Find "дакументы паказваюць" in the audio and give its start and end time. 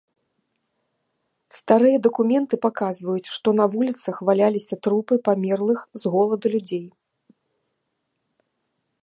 2.07-3.31